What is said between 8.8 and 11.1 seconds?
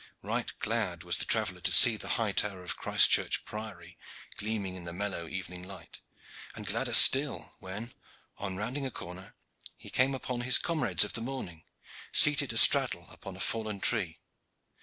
a corner, he came upon his comrades